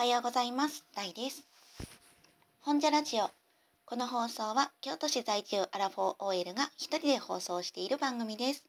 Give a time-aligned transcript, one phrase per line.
[0.00, 0.82] はようございます。
[0.96, 1.46] 大です。
[2.62, 3.28] 本社ラジオ。
[3.84, 8.64] この放送は京都市在住アラフォー OL が一人で放送している番組です。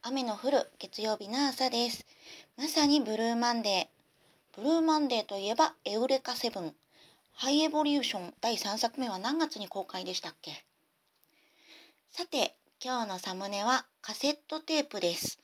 [0.00, 2.06] 雨の降る月曜日の朝です。
[2.56, 4.62] まさにブルーマンデー。
[4.62, 6.74] ブルーマンデーといえばエウレカセブン。
[7.34, 10.64] ハイエボリューション第3作目は何月に公開でしたっけ？
[12.12, 15.38] さて、今日のサムネはカセットテープです。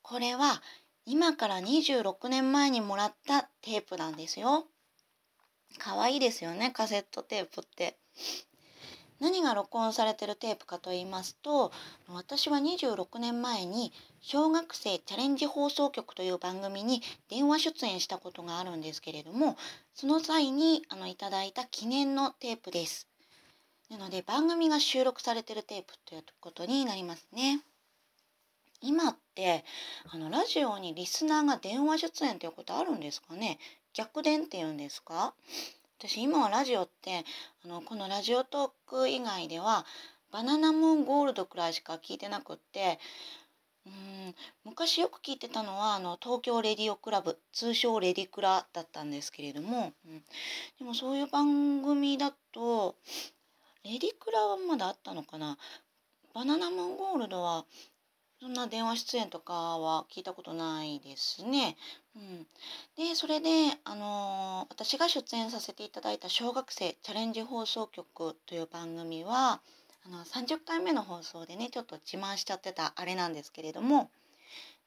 [0.00, 0.62] これは
[1.08, 4.66] 今から26年前にもらったテープなんですよ。
[5.78, 7.96] 可愛いですよね、カセットテープって。
[9.20, 11.70] 何が録音されてるテープかと言いますと、
[12.08, 19.56] 私は26年前に小学生チャレンジ放送局という番組に電話出演したことがあるんですけれども、
[19.94, 23.06] その際にあのいただいた記念のテープです。
[23.90, 27.60] なので番組が収録されてるテープということになりますね。
[28.82, 29.64] 今って
[30.10, 33.58] あのラジオにリスナーが電話出演っていうことあるんですかね？
[33.94, 35.34] 逆電って言うんですか？
[35.98, 37.24] 私今はラジオって
[37.64, 39.86] あのこのラジオトーク以外では
[40.30, 42.98] バナナムーンゴールドくらいしか聞いてなくって
[43.86, 50.22] うん昔よく聞いてたのはあの東京レディオクラブ通称レディクラだったんですけれども、うん、
[50.78, 52.96] でもそういう番組だと
[53.84, 55.56] レディクラはまだあったのかな？
[56.34, 57.64] バナナムーンゴールドは
[58.38, 61.76] そんな電話出演とかは聞いたことないですね。
[62.16, 62.46] うん、
[62.96, 63.48] でそれで、
[63.84, 69.60] あのー、私が出演させていただいた小学生チャレンジ放送局という番組は
[70.06, 74.10] あの30回目の放送でねちょっと自慢しちゃってたあれなんですけれども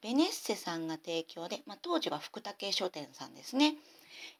[0.01, 3.75] ベネッセさんが提供で、まあ、当時は福武書店さんですね。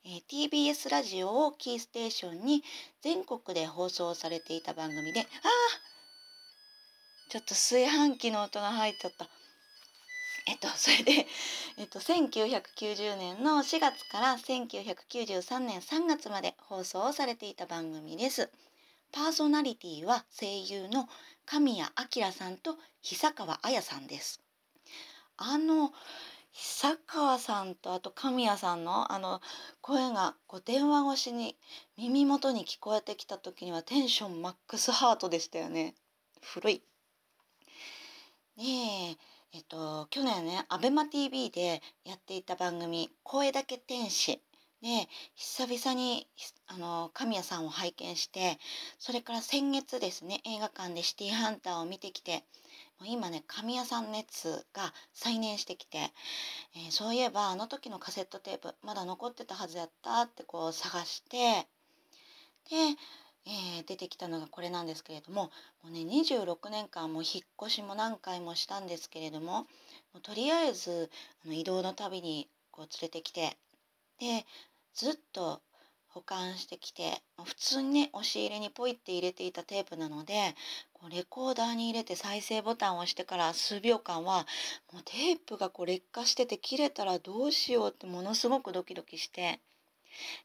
[0.05, 2.63] えー、TBS ラジオをキーステーションに
[3.01, 5.27] 全国で放送されていた番組でああ
[7.29, 9.27] ちょっと炊飯器の音が入っちゃった。
[10.47, 11.27] えっと、それで、
[11.77, 18.49] えっと、1990年の4月から1993年3月まで放送されていた番組です。
[19.11, 21.07] パーソナリティは声優の
[21.45, 24.41] 神谷明さんと久川綾さんです。
[25.37, 25.93] あの、
[26.51, 29.39] 久川さんとあと神谷さんのあの
[29.81, 31.55] 声がこう電話越しに
[31.95, 35.93] 耳元に聞こえてきた時にはテンションマックスハートでしたよね。
[36.41, 36.81] 古い。
[38.59, 39.15] ね
[39.53, 44.41] え、っと、去年ね、アベマ t v でやっていた番組、声だけ天使。
[44.81, 46.27] で、久々に、
[46.67, 48.59] あの、神谷さんを拝見して、
[48.97, 52.43] それから先月ですね、映画館でシティーハンターを見てきて、
[52.99, 56.11] もう今ね、神谷さん熱が再燃してきて、
[56.75, 61.65] えー、そういえばあの時のカセットテープ、まだ残ってたはずやったってこう探して、
[62.69, 62.75] で、
[63.45, 65.51] えー、出てきたのがこれなんですけれども
[65.83, 69.65] もうね26年間も引っ越しも何回もしたんですけれどもも
[70.17, 71.09] うとりあえず
[71.45, 73.57] あの移動のたびにこう連れてきて
[74.19, 74.45] で
[74.93, 75.61] ずっと
[76.09, 80.55] 保管してきて普通にね押し入れにポイって入れていたテープなので
[80.93, 84.47] こうレコーダーに入れて再生ボタンを押してから数秒間は
[84.91, 89.59] もうテープがこう劣化してて切れたらどうしようってものすごくドキドキして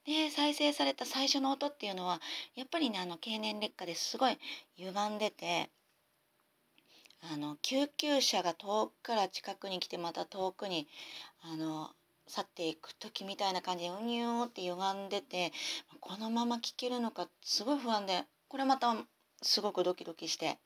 [0.07, 2.21] で再生された最初の音っていうのは
[2.55, 4.39] やっぱりねあの経年劣化ですごい
[4.77, 5.71] 歪んでて
[7.33, 10.87] あの救急車が遠くから近くに来てまた遠くに
[11.43, 11.91] あの
[12.27, 15.53] 去っていく時みたいな感じでうにゅーって歪んでて
[16.01, 18.95] このまま聴けるのかすごい不安でこれまた
[19.43, 20.59] すごくドキドキして。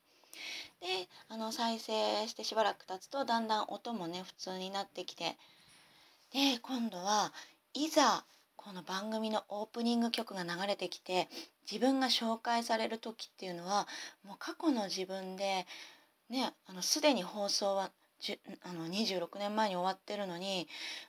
[0.81, 5.37] であの再生してしばらく経つとだんだん音もね普通になってきて
[6.33, 7.33] で今度は
[7.75, 8.25] いざ
[8.69, 11.31] この番組のオープニング曲が流れてきて
[11.63, 13.89] 自分が紹介される時っていうのは
[14.27, 15.67] もう過去の自分で
[16.29, 17.91] ねあのすでに放送は
[18.65, 20.69] あの26年前に終わってるのに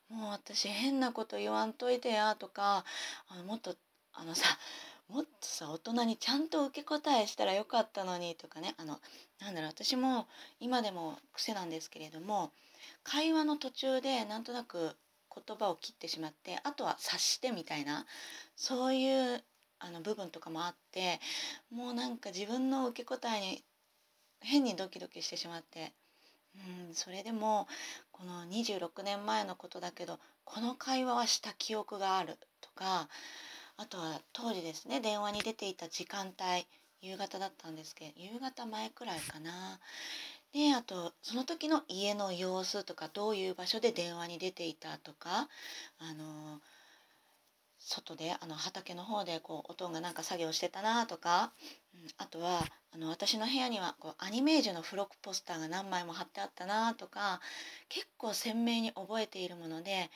[0.09, 2.86] もう私変なこと言わんといてやとか
[3.28, 3.76] あのもっと
[4.14, 4.46] あのさ
[5.09, 9.02] もっとさ大人にちゃんと受け答えしたらよかったのにとかねあの
[9.41, 10.28] なんだろう私も
[10.62, 12.53] 今でも癖なんですけれども
[13.03, 14.96] 会話の途中でなんとなく
[15.46, 18.06] 言葉を切ってしまってあとは察してみたいな
[18.56, 19.44] そういう
[19.80, 21.20] あの部分とかもあって
[21.72, 23.64] もうなんか自分の受け答えに
[24.41, 25.94] 変にドキドキしてしまって、
[26.88, 27.68] うん、それでも
[28.12, 33.08] この26年前のことだけどこの会話はした記憶があるとか
[33.78, 36.68] あとは当時ですね電話に出ていた時間帯
[37.02, 39.80] 夕方だったんですけど夕方前くらいかな。
[40.53, 45.47] であとその時の家の様子とかどういう場所で電話に出ていたとか
[45.99, 46.59] あの
[47.79, 51.51] 外であの畑の方でこうおとんがなんか作業してたなとか、
[51.93, 52.61] うん、あとは
[52.93, 57.40] あの私の部屋にはこうアニメージュの付録ポスターが何枚も貼ってあったなとか
[57.87, 60.09] 結構鮮明に覚えているもので、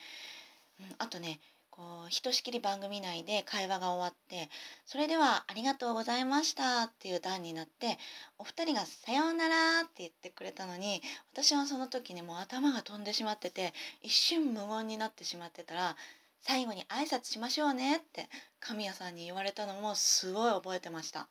[0.80, 1.40] うん、あとね
[1.76, 4.48] こうひとしきり番組内で会話が終わって
[4.86, 7.98] それではありがとうございましたっていう段になって
[8.38, 11.02] お二人がさようならって言ってくれたのに
[11.32, 13.72] 私はその時にもう頭が飛んでしまってて
[14.02, 15.96] 一瞬無言になってしまってたら
[16.42, 18.28] 最後に挨拶しましょうねって
[18.60, 21.28] 神谷さんに言われたのもすごい覚えてました。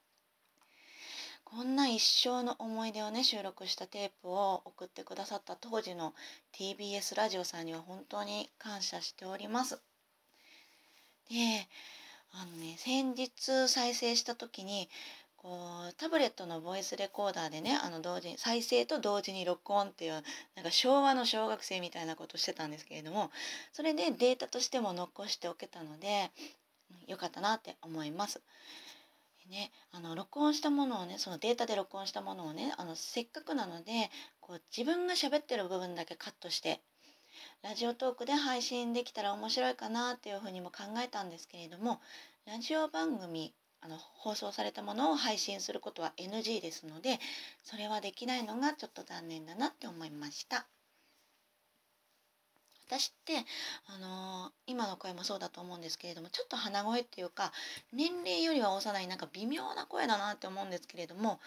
[1.44, 6.16] こんな一生の思い出をね収録したテープを送ってくださった当時の
[6.58, 9.80] TBS ラジオさんには本当に感謝しております。
[11.30, 11.68] で
[12.32, 14.90] あのね先日再生した時に
[15.44, 20.24] こうタブレットのボイスレコーダーでねあの同時に再生と同時に録音っていう
[20.56, 23.30] なんか昭和の小学生みたいなことをしてたんですけれども
[23.74, 26.32] それでデータとしても残しておけたので
[27.08, 28.42] よかったなって思います。
[29.50, 36.80] ね、あの録音したものをねそのデータで録音したものをねあのせっかくなのでこう自分が喋ってる部分だけカットして
[37.62, 42.00] ラジオトークで配信できたら面白いかなっていうふうにも考えたんですけれども
[42.48, 47.20] ラジオ番組あの放送されたものを配信することは NG ですので
[47.64, 50.66] それはできないのがちょっと残念だなって思いました。
[52.88, 53.46] 私って
[53.88, 57.52] あのー、今の声もそうだと思うんですけれどもちょっと鼻声っていうか
[57.92, 61.40] 年齢よりは幼いなんか微妙な声だなって思うんですけれども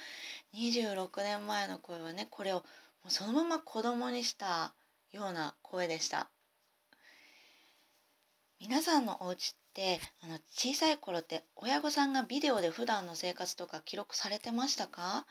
[0.54, 2.62] 26年前の声はねこれをも
[3.08, 4.72] うそのまま子供にした
[5.12, 6.28] ような声でした
[8.60, 15.26] 皆さんのお家ってあの小さい頃って親御さんがビデオで普段の生活とか記録されてましたか？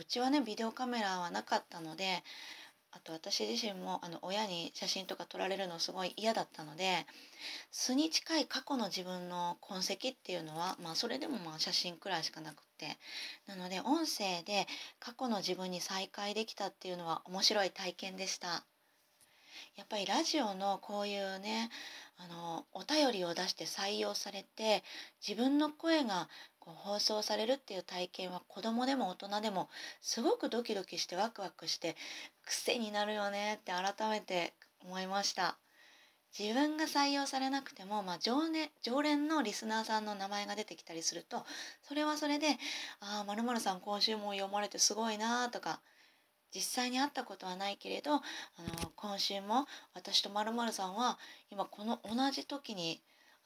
[0.00, 2.22] うちはねビデオカメラはなかったので
[2.90, 7.06] あと私自身もあの親に写真とか撮られるのすごい嫌だったので
[7.70, 12.96] 素に近い過去の自分の痕跡っていうのはまあそれでもまあ写真くらいしかなくって
[13.46, 14.66] なので音声で
[14.98, 18.64] 過去の自分に再会できたっていうのは面白い体験でした。
[19.76, 21.70] やっぱりラジオのこういうね
[22.18, 24.82] あのお便りを出して採用されて
[25.26, 26.28] 自分の声が
[26.58, 29.68] こう放送されるっていう体験は子供でも大人でも
[30.00, 31.96] すごくドキドキしてワクワクして
[32.44, 34.54] 癖になるよねって改めて
[34.84, 35.58] 思いました。
[36.38, 41.46] 自分が採用されなくても、まあ、常連常連のリスナーさんの名前が出てきたりすると
[41.82, 42.58] それはそれで
[43.00, 45.80] 「ああまるさん今週も読まれてすごいな」とか
[46.54, 48.22] 実際に会ったことはないけれどあの
[48.94, 51.18] 今週も私とまるさんは
[51.50, 53.00] 今この同じ時に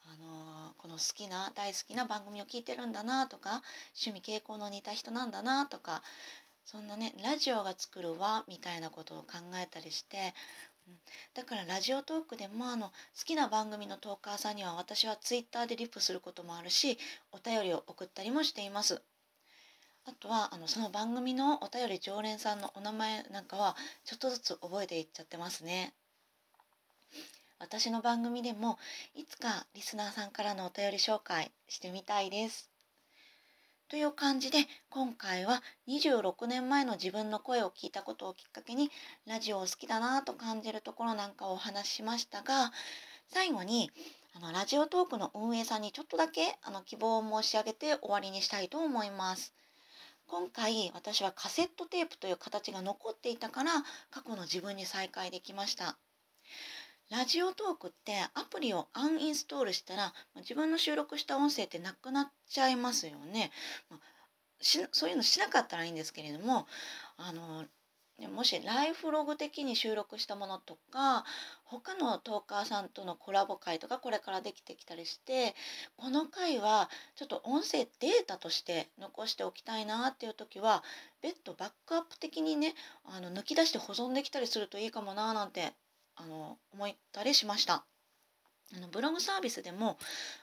[0.07, 3.61] あのこの好きな大好きな番組を聞いてるんだなとか
[4.05, 6.01] 趣味傾向の似た人なんだなとか
[6.65, 10.33] そんなねラジオが作る輪みたいなことを考えたりして、
[11.33, 12.93] だからラジオトークでもあの好
[13.25, 16.97] きな番組のトーカーさんには私はツイッターでリップすることもあるし
[17.31, 19.01] お便りを送ったりもしています。
[20.11, 25.93] あとはあのその番組のお便り常連さんのお名前なんかはちょっとずつ覚えていっちゃってますね。
[27.59, 28.77] 私の番組でも
[29.15, 32.69] いつかリスナーさんからのお便り紹介してみたいです。
[33.87, 38.91] という感じで今回は26年前の自分の声を聞いたことをきっかけに
[39.25, 42.71] ラジオを好きだなと感じるところなんかをお話ししましたが
[43.29, 43.91] 最後に
[44.35, 49.53] あのラジオトークの運営さんにちょっとだけあの希望を申し上げて終わりにしたいと思います。
[50.31, 53.71] 今回私はカセットテープという形が残っていたから
[54.09, 55.97] 過去の自分に再会できました。
[57.09, 63.51] ラジオトークってアプリをアンインストールしたら自分の収録した音声ってなくなっちゃいますよね。
[63.89, 63.99] まあ、
[64.61, 66.65] そういうのしなかったらいいんですけれども
[67.17, 67.65] あの
[68.27, 71.25] もしライフログ的に収録したものとか
[71.63, 75.55] 他のトーカーさんとのコラボ会とかこれからできてきたりして
[75.97, 80.83] この回はちょっと音声データとして残しておきたいなっていう時は
[81.21, 82.73] 別途バックアップ的にね
[83.05, 85.73] あの抜き出して保存できたりするといいかもななんて
[86.15, 87.83] あの思ったりしました。
[88.73, 89.97] あのブログサービスでも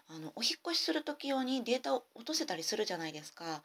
[0.08, 3.62] あのお引越しする時用にデータを落とせたりするじゃないですか。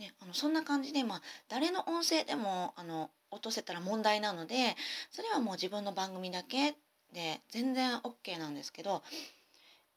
[0.00, 4.74] ね、あのそんな感じで、まあ、誰の音声でもあの落とせたら問題なので
[5.10, 6.74] それはもう自分の番組だけ
[7.12, 9.02] で全然 OK なんですけど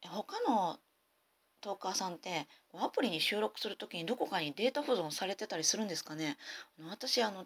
[0.01, 0.77] 他の
[1.61, 6.37] トーカーさんってアプリに収録する時にどこかにデータ保存されてたりするんですかね？
[6.89, 7.45] 私あの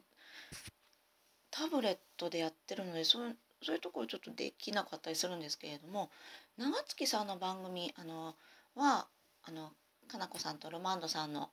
[1.52, 6.10] タブレットでやってるのでそうそういうところちょっとできなかったりするんですけれども
[6.58, 8.34] 長月さんの番組あの
[8.76, 9.08] は
[9.44, 9.70] あの
[10.08, 11.50] かなこさんとロマンドさんの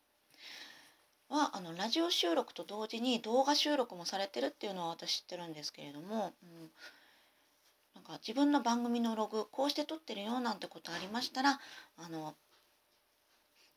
[1.28, 6.70] はあのラジオ収録と同時に動画収録もされてるっていうのは私知ってるんですけれども、うん、
[7.94, 11.60] なんか自分の番組のログこうして撮ってるよなんてことありましたら
[11.96, 12.34] あの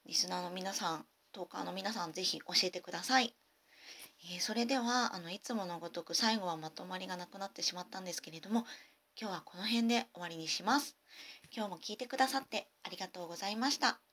[0.05, 3.35] リスナーの皆さんトーカーの皆さん是非教えてください。
[4.33, 8.65] えー、それではあのいつものごとく最後はまとまりがなくなってしまったんですけれども
[9.19, 10.95] 今日はこの辺で終わりにします。
[11.55, 14.06] 今日も聞いてくださってありがとうございました。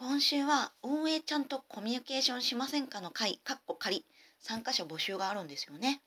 [0.00, 4.06] 今週は運営ちゃんとコミュニケーションしませんかの会、かっこ仮、
[4.38, 6.00] 参加者募集があるんですよね。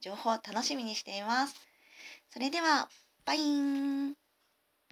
[0.00, 1.56] 情報楽しみにしています。
[2.30, 2.88] それでは、
[3.24, 4.14] バイン